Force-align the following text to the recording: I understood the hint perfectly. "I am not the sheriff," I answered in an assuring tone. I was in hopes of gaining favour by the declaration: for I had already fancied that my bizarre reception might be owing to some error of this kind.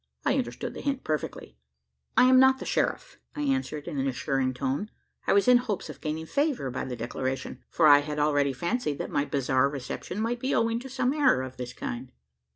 I 0.25 0.33
understood 0.39 0.73
the 0.73 0.81
hint 0.81 1.03
perfectly. 1.03 1.57
"I 2.17 2.23
am 2.23 2.39
not 2.39 2.57
the 2.57 2.65
sheriff," 2.65 3.19
I 3.35 3.41
answered 3.43 3.87
in 3.87 3.99
an 3.99 4.07
assuring 4.07 4.51
tone. 4.55 4.89
I 5.27 5.33
was 5.33 5.47
in 5.47 5.57
hopes 5.57 5.91
of 5.91 6.01
gaining 6.01 6.25
favour 6.25 6.71
by 6.71 6.85
the 6.85 6.95
declaration: 6.95 7.63
for 7.69 7.85
I 7.85 7.99
had 7.99 8.17
already 8.17 8.51
fancied 8.51 8.97
that 8.97 9.11
my 9.11 9.25
bizarre 9.25 9.69
reception 9.69 10.19
might 10.19 10.39
be 10.39 10.55
owing 10.55 10.79
to 10.79 10.89
some 10.89 11.13
error 11.13 11.43
of 11.43 11.57
this 11.57 11.73
kind. 11.73 12.11